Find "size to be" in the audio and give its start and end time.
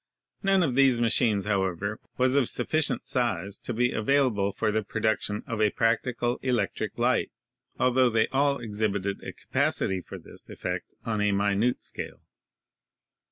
3.05-3.91